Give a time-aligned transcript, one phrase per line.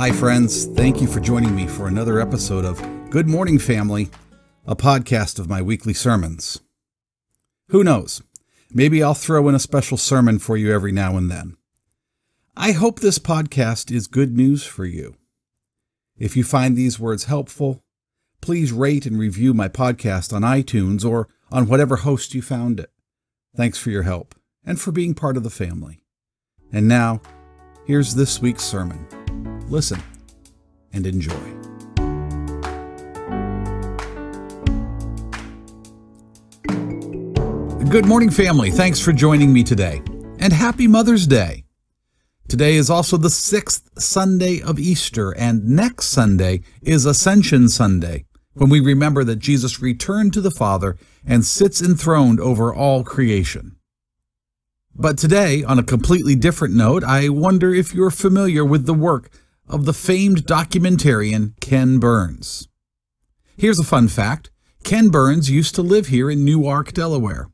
[0.00, 0.64] Hi, friends.
[0.64, 4.08] Thank you for joining me for another episode of Good Morning Family,
[4.66, 6.58] a podcast of my weekly sermons.
[7.68, 8.22] Who knows?
[8.70, 11.58] Maybe I'll throw in a special sermon for you every now and then.
[12.56, 15.16] I hope this podcast is good news for you.
[16.16, 17.84] If you find these words helpful,
[18.40, 22.90] please rate and review my podcast on iTunes or on whatever host you found it.
[23.54, 26.00] Thanks for your help and for being part of the family.
[26.72, 27.20] And now,
[27.86, 29.06] here's this week's sermon.
[29.70, 30.02] Listen
[30.92, 31.32] and enjoy.
[37.88, 38.72] Good morning, family.
[38.72, 40.02] Thanks for joining me today.
[40.40, 41.66] And happy Mother's Day.
[42.48, 48.24] Today is also the sixth Sunday of Easter, and next Sunday is Ascension Sunday,
[48.54, 53.76] when we remember that Jesus returned to the Father and sits enthroned over all creation.
[54.96, 59.30] But today, on a completely different note, I wonder if you're familiar with the work
[59.70, 62.68] of the famed documentarian Ken Burns.
[63.56, 64.50] Here's a fun fact
[64.82, 67.50] Ken Burns used to live here in Newark, Delaware.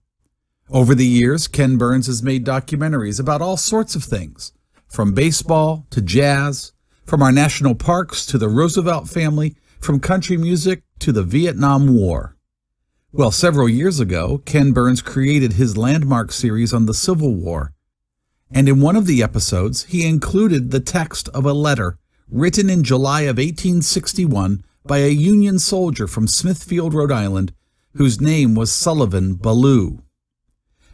[0.70, 4.52] Over the years, Ken Burns has made documentaries about all sorts of things,
[4.88, 6.72] from baseball to jazz,
[7.04, 12.36] from our national parks to the Roosevelt family, from country music to the Vietnam War.
[13.12, 17.72] Well, several years ago, Ken Burns created his landmark series on the Civil War.
[18.50, 21.98] And in one of the episodes, he included the text of a letter
[22.30, 27.52] written in July of 1861 by a Union soldier from Smithfield, Rhode Island,
[27.94, 30.02] whose name was Sullivan Ballou.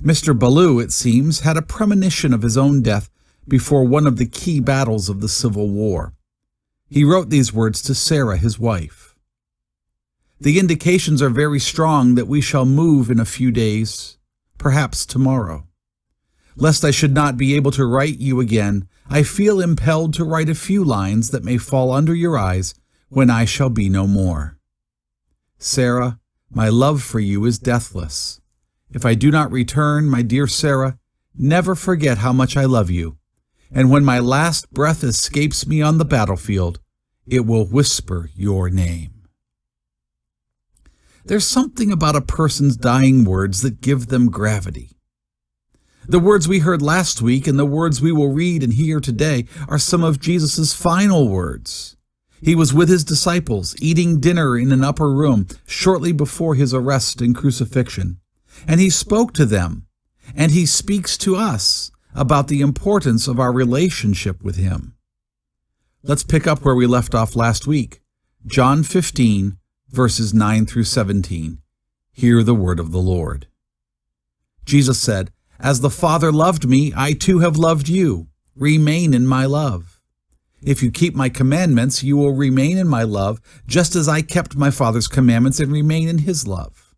[0.03, 0.39] Mr.
[0.39, 3.09] Ballou, it seems, had a premonition of his own death
[3.47, 6.13] before one of the key battles of the Civil War.
[6.89, 9.19] He wrote these words to Sarah, his wife.
[10.41, 14.19] The indications are very strong that we shall move in a few days,
[14.59, 15.67] perhaps tomorrow.
[16.57, 20.49] Lest I should not be able to write you again, I feel impelled to write
[20.49, 22.75] a few lines that may fall under your eyes
[23.09, 24.59] when I shall be no more.
[25.59, 26.19] Sarah,
[26.51, 28.41] my love for you is deathless.
[28.91, 30.99] If I do not return, my dear Sarah,
[31.35, 33.17] never forget how much I love you,
[33.71, 36.81] and when my last breath escapes me on the battlefield,
[37.27, 39.29] it will whisper your name.
[41.25, 44.91] There's something about a person's dying words that give them gravity.
[46.09, 49.47] The words we heard last week and the words we will read and hear today
[49.69, 51.97] are some of Jesus' final words.
[52.41, 57.21] He was with his disciples, eating dinner in an upper room shortly before his arrest
[57.21, 58.19] and crucifixion.
[58.67, 59.87] And he spoke to them,
[60.35, 64.97] and he speaks to us about the importance of our relationship with him.
[66.03, 68.01] Let's pick up where we left off last week.
[68.45, 69.57] John 15,
[69.89, 71.59] verses 9 through 17.
[72.11, 73.47] Hear the word of the Lord.
[74.65, 75.31] Jesus said,
[75.63, 78.27] As the Father loved me, I too have loved you.
[78.57, 80.01] Remain in my love.
[80.61, 84.57] If you keep my commandments, you will remain in my love, just as I kept
[84.57, 86.97] my Father's commandments and remain in his love.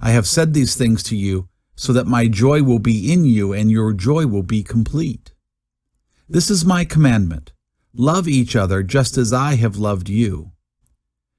[0.00, 3.52] I have said these things to you, so that my joy will be in you
[3.52, 5.34] and your joy will be complete.
[6.26, 7.52] This is my commandment.
[7.92, 10.52] Love each other just as I have loved you.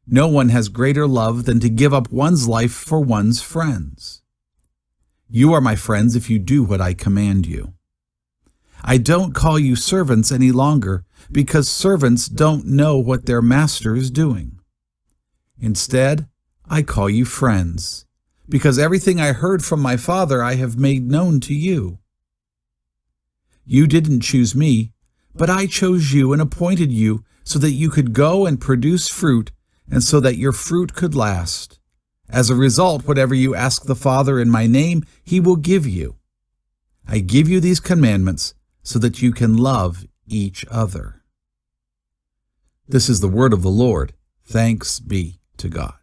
[0.06, 4.22] No one has greater love than to give up one's life for one's friends.
[5.31, 7.73] You are my friends if you do what I command you.
[8.84, 14.09] I don't call you servants any longer, because servants don't know what their master is
[14.09, 14.59] doing.
[15.62, 16.28] Instead,
[16.67, 18.07] I call you friends,
[18.47, 22.00] because everything I heard from my Father I have made known to you.
[23.66, 24.94] You didn't choose me,
[25.35, 29.51] but I chose you and appointed you so that you could go and produce fruit
[29.91, 31.78] and so that your fruit could last.
[32.29, 36.16] As a result, whatever you ask the Father in my name, he will give you.
[37.07, 38.53] I give you these commandments
[38.84, 41.23] so that you can love each other.
[42.88, 44.13] This is the word of the Lord.
[44.44, 45.94] Thanks be to God.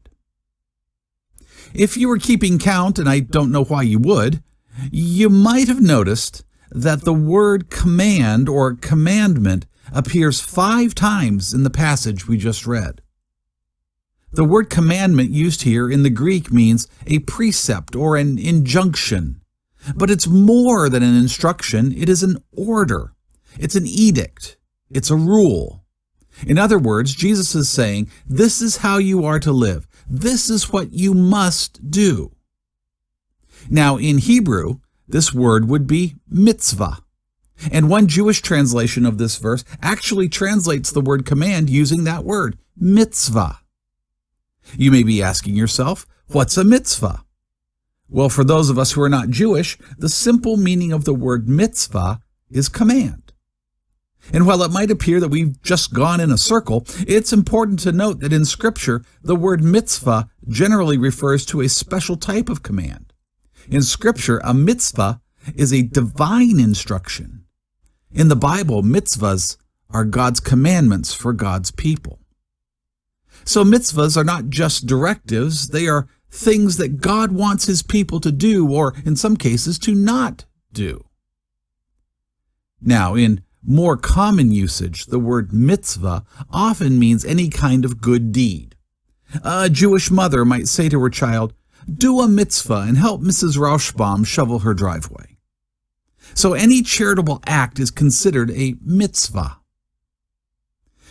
[1.72, 4.42] If you were keeping count, and I don't know why you would,
[4.90, 11.70] you might have noticed that the word command or commandment appears five times in the
[11.70, 13.00] passage we just read.
[14.36, 19.40] The word commandment used here in the Greek means a precept or an injunction.
[19.94, 23.14] But it's more than an instruction, it is an order.
[23.58, 24.58] It's an edict.
[24.90, 25.86] It's a rule.
[26.46, 29.88] In other words, Jesus is saying, This is how you are to live.
[30.06, 32.30] This is what you must do.
[33.70, 36.98] Now, in Hebrew, this word would be mitzvah.
[37.72, 42.58] And one Jewish translation of this verse actually translates the word command using that word,
[42.76, 43.60] mitzvah.
[44.76, 47.24] You may be asking yourself, what's a mitzvah?
[48.08, 51.48] Well, for those of us who are not Jewish, the simple meaning of the word
[51.48, 52.20] mitzvah
[52.50, 53.32] is command.
[54.32, 57.92] And while it might appear that we've just gone in a circle, it's important to
[57.92, 63.12] note that in Scripture, the word mitzvah generally refers to a special type of command.
[63.68, 65.20] In Scripture, a mitzvah
[65.54, 67.44] is a divine instruction.
[68.12, 69.56] In the Bible, mitzvahs
[69.90, 72.20] are God's commandments for God's people.
[73.46, 78.32] So mitzvahs are not just directives, they are things that God wants his people to
[78.32, 81.06] do, or in some cases, to not do.
[82.82, 88.76] Now, in more common usage, the word mitzvah often means any kind of good deed.
[89.42, 91.54] A Jewish mother might say to her child,
[91.92, 93.56] Do a mitzvah and help Mrs.
[93.56, 95.36] Rauschbaum shovel her driveway.
[96.34, 99.60] So any charitable act is considered a mitzvah.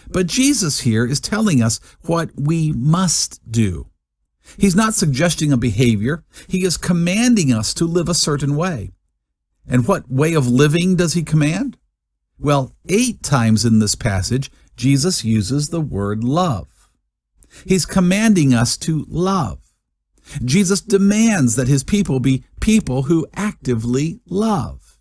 [0.10, 3.90] But Jesus here is telling us what we must do.
[4.57, 8.92] He's not suggesting a behavior, he is commanding us to live a certain way.
[9.68, 11.78] And what way of living does he command?
[12.38, 16.68] Well, eight times in this passage, Jesus uses the word love.
[17.66, 19.60] He's commanding us to love.
[20.44, 24.98] Jesus demands that his people be people who actively love.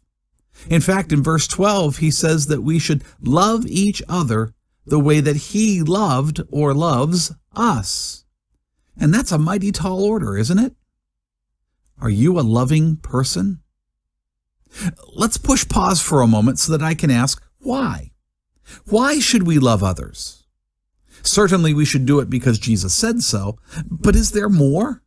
[0.68, 4.53] In fact, in verse 12, he says that we should love each other
[4.86, 8.24] the way that he loved or loves us.
[8.98, 10.74] And that's a mighty tall order, isn't it?
[12.00, 13.60] Are you a loving person?
[15.14, 18.12] Let's push pause for a moment so that I can ask why?
[18.86, 20.44] Why should we love others?
[21.22, 23.58] Certainly we should do it because Jesus said so,
[23.90, 25.02] but is there more?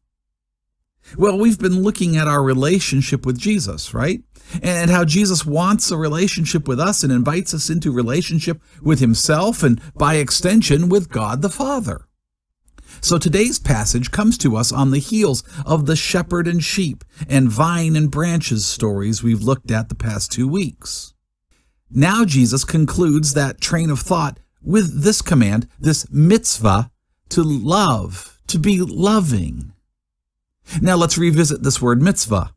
[1.16, 4.24] Well, we've been looking at our relationship with Jesus, right?
[4.62, 9.64] And how Jesus wants a relationship with us and invites us into relationship with himself
[9.64, 12.08] and by extension with God the Father.
[13.02, 17.50] So today's passage comes to us on the heels of the shepherd and sheep and
[17.50, 21.14] vine and branches stories we've looked at the past two weeks.
[21.92, 26.92] Now Jesus concludes that train of thought with this command, this mitzvah,
[27.30, 29.74] to love, to be loving.
[30.82, 32.54] Now let's revisit this word mitzvah.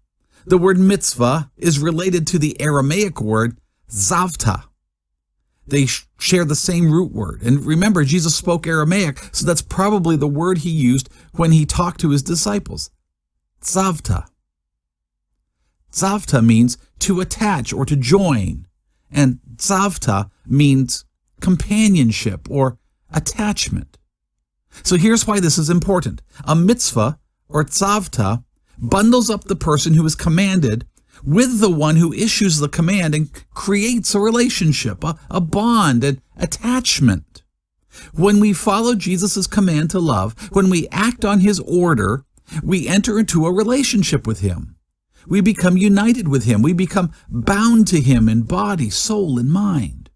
[0.47, 3.59] The word mitzvah is related to the Aramaic word
[3.91, 4.65] zavta,
[5.67, 5.87] they
[6.19, 7.43] share the same root word.
[7.43, 12.01] And remember, Jesus spoke Aramaic, so that's probably the word he used when he talked
[12.01, 12.91] to his disciples.
[13.63, 14.27] Zavta.
[15.93, 18.67] Zavta means to attach or to join,
[19.11, 21.05] and zavta means
[21.41, 22.79] companionship or
[23.13, 23.99] attachment.
[24.83, 26.23] So here's why this is important.
[26.45, 28.45] A mitzvah or tzavta
[28.81, 30.87] bundles up the person who is commanded
[31.25, 36.21] with the one who issues the command and creates a relationship, a, a bond, an
[36.37, 37.43] attachment.
[38.15, 42.25] When we follow Jesus' command to love, when we act on his order,
[42.63, 44.77] we enter into a relationship with him.
[45.27, 46.63] We become united with him.
[46.63, 50.09] We become bound to him in body, soul, and mind.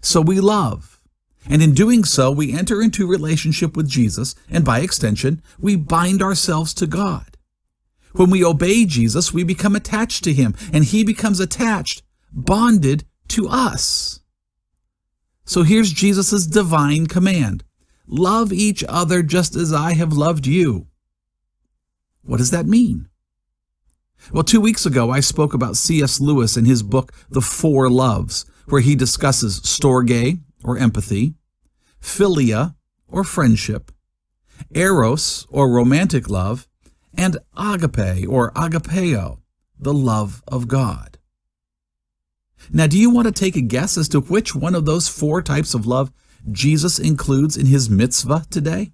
[0.00, 1.00] So we love.
[1.48, 6.22] And in doing so, we enter into relationship with Jesus, and by extension, we bind
[6.22, 7.29] ourselves to God.
[8.12, 12.02] When we obey Jesus, we become attached to him, and he becomes attached,
[12.32, 14.20] bonded to us.
[15.44, 17.64] So here's Jesus' divine command
[18.06, 20.88] love each other just as I have loved you.
[22.22, 23.08] What does that mean?
[24.32, 26.20] Well, two weeks ago, I spoke about C.S.
[26.20, 31.34] Lewis in his book, The Four Loves, where he discusses storge, or empathy,
[32.00, 32.74] philia,
[33.08, 33.90] or friendship,
[34.74, 36.68] eros, or romantic love,
[37.16, 39.38] and agape or agapeo,
[39.78, 41.18] the love of God.
[42.72, 45.42] Now, do you want to take a guess as to which one of those four
[45.42, 46.12] types of love
[46.50, 48.92] Jesus includes in his mitzvah today?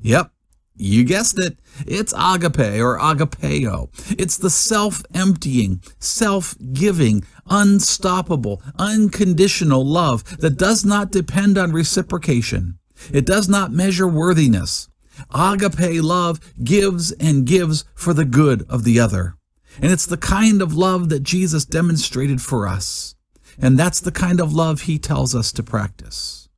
[0.00, 0.30] Yep,
[0.76, 1.58] you guessed it.
[1.86, 3.90] It's agape or agapeo.
[4.16, 12.78] It's the self emptying, self giving, unstoppable, unconditional love that does not depend on reciprocation.
[13.12, 14.88] It does not measure worthiness.
[15.34, 19.34] Agape love gives and gives for the good of the other.
[19.80, 23.14] And it's the kind of love that Jesus demonstrated for us.
[23.60, 26.48] And that's the kind of love he tells us to practice.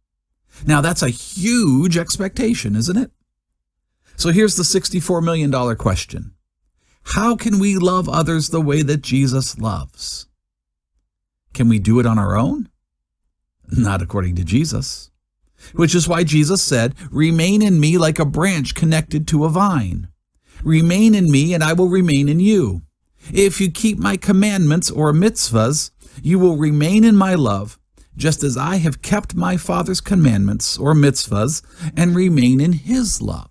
[0.67, 3.11] Now, that's a huge expectation, isn't it?
[4.17, 6.33] So here's the $64 million question
[7.05, 10.27] How can we love others the way that Jesus loves?
[11.55, 12.69] Can we do it on our own?
[13.71, 15.11] Not according to Jesus
[15.73, 20.09] which is why Jesus said, Remain in me like a branch connected to a vine.
[20.63, 22.83] Remain in me, and I will remain in you.
[23.33, 25.91] If you keep my commandments or mitzvahs,
[26.23, 27.79] you will remain in my love,
[28.17, 31.63] just as I have kept my Father's commandments or mitzvahs
[31.97, 33.51] and remain in his love.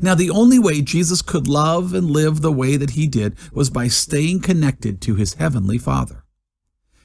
[0.00, 3.68] Now, the only way Jesus could love and live the way that he did was
[3.68, 6.21] by staying connected to his heavenly Father.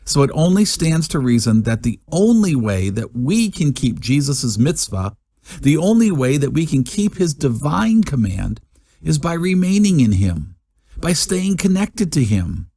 [0.07, 4.57] So it only stands to reason that the only way that we can keep Jesus'
[4.57, 5.17] mitzvah,
[5.59, 8.61] the only way that we can keep his divine command,
[9.03, 10.55] is by remaining in him,
[10.95, 12.69] by staying connected to him.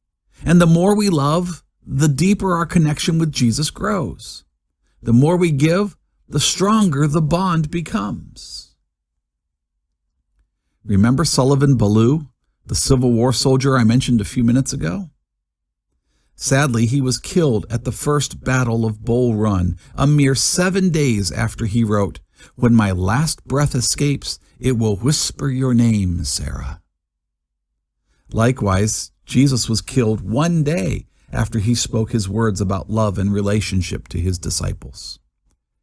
[0.43, 4.43] And the more we love, the deeper our connection with Jesus grows.
[5.01, 5.95] The more we give,
[6.27, 8.75] the stronger the bond becomes.
[10.83, 12.27] Remember Sullivan Ballou,
[12.65, 15.11] the Civil War soldier I mentioned a few minutes ago?
[16.41, 21.31] Sadly, he was killed at the First Battle of Bull Run, a mere seven days
[21.31, 22.19] after he wrote,
[22.55, 26.81] When my last breath escapes, it will whisper your name, Sarah.
[28.33, 34.07] Likewise, Jesus was killed one day after he spoke his words about love and relationship
[34.07, 35.19] to his disciples.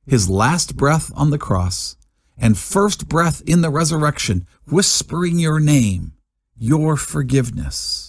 [0.08, 1.96] His last breath on the cross
[2.36, 6.14] and first breath in the resurrection, whispering your name,
[6.56, 8.07] your forgiveness.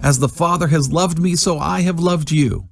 [0.00, 2.68] As the Father has loved me, so I have loved you.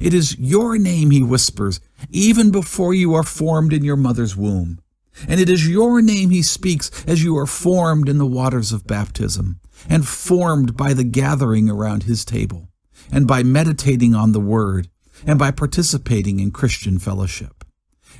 [0.00, 4.80] It is your name, he whispers, even before you are formed in your mother's womb.
[5.28, 8.86] And it is your name he speaks as you are formed in the waters of
[8.86, 12.68] baptism, and formed by the gathering around his table,
[13.10, 14.88] and by meditating on the word,
[15.26, 17.64] and by participating in Christian fellowship.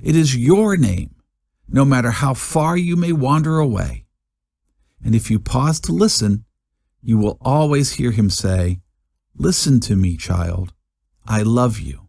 [0.02, 1.14] It is your name,
[1.68, 4.04] no matter how far you may wander away.
[5.04, 6.44] And if you pause to listen,
[7.02, 8.80] you will always hear him say,
[9.36, 10.72] Listen to me, child.
[11.26, 12.08] I love you.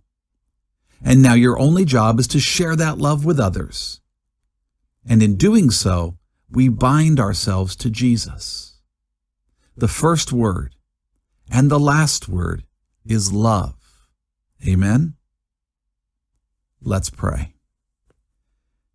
[1.04, 4.02] And now your only job is to share that love with others.
[5.08, 6.18] And in doing so,
[6.50, 8.80] we bind ourselves to Jesus.
[9.76, 10.76] The first word
[11.52, 12.64] and the last word
[13.06, 13.76] is love.
[14.68, 15.16] Amen?
[16.82, 17.56] Let's pray.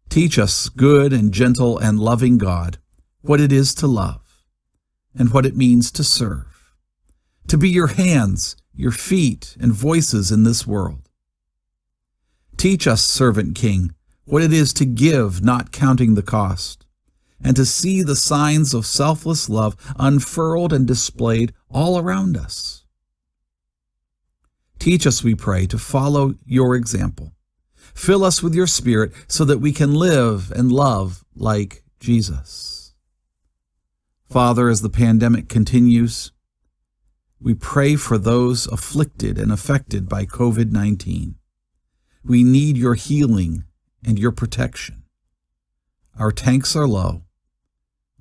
[0.08, 2.78] Teach us, good and gentle and loving God,
[3.20, 4.27] what it is to love
[5.16, 6.74] and what it means to serve,
[7.46, 11.08] to be your hands, your feet, and voices in this world.
[12.56, 16.86] Teach us, servant King, what it is to give, not counting the cost,
[17.42, 22.84] and to see the signs of selfless love unfurled and displayed all around us.
[24.78, 27.32] Teach us, we pray, to follow your example.
[27.94, 32.77] Fill us with your Spirit so that we can live and love like Jesus.
[34.28, 36.32] Father, as the pandemic continues,
[37.40, 41.36] we pray for those afflicted and affected by COVID 19.
[42.22, 43.64] We need your healing
[44.04, 45.04] and your protection.
[46.18, 47.22] Our tanks are low.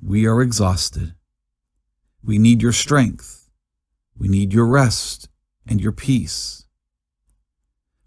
[0.01, 1.13] We are exhausted.
[2.23, 3.49] We need your strength.
[4.17, 5.27] We need your rest
[5.67, 6.67] and your peace.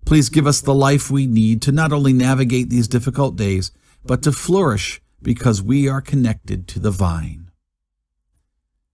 [0.06, 3.72] Please give us the life we need to not only navigate these difficult days,
[4.06, 7.39] but to flourish because we are connected to the vine.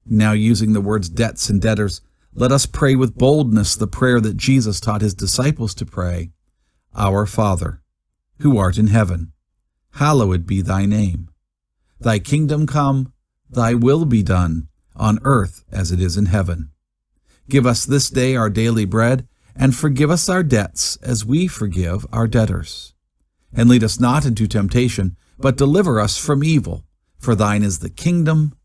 [0.08, 2.00] Now, using the words debts and debtors,
[2.32, 6.30] let us pray with boldness the prayer that Jesus taught his disciples to pray
[6.94, 7.82] Our Father,
[8.40, 9.32] who art in heaven,
[9.94, 11.30] hallowed be thy name.
[11.98, 13.12] Thy kingdom come,
[13.48, 16.70] thy will be done, on earth as it is in heaven.
[17.48, 22.06] Give us this day our daily bread, and forgive us our debts as we forgive
[22.12, 22.94] our debtors.
[23.54, 26.84] And lead us not into temptation, but deliver us from evil.
[27.18, 28.55] For thine is the kingdom,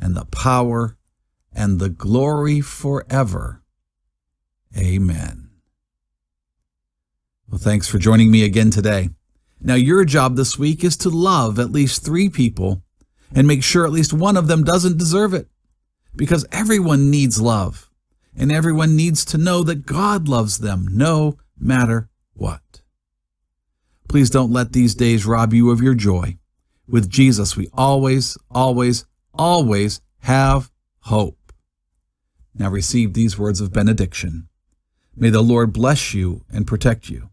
[0.00, 0.96] and the power
[1.52, 3.62] and the glory forever.
[4.76, 5.50] Amen.
[7.48, 9.10] Well, thanks for joining me again today.
[9.60, 12.82] Now, your job this week is to love at least three people
[13.34, 15.48] and make sure at least one of them doesn't deserve it.
[16.16, 17.90] Because everyone needs love,
[18.36, 22.82] and everyone needs to know that God loves them no matter what.
[24.08, 26.38] Please don't let these days rob you of your joy.
[26.86, 29.06] With Jesus, we always, always,
[29.36, 31.52] always have hope.
[32.54, 34.48] Now receive these words of benediction.
[35.16, 37.30] May the Lord bless you and protect you.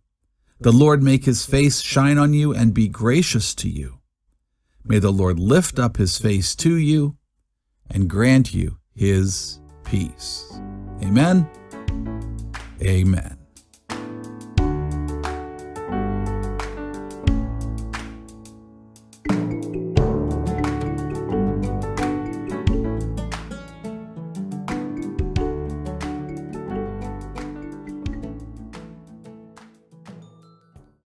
[0.59, 3.99] The Lord make his face shine on you and be gracious to you.
[4.83, 7.17] May the Lord lift up his face to you
[7.89, 10.51] and grant you his peace.
[11.01, 11.49] Amen.
[12.81, 13.40] Amen.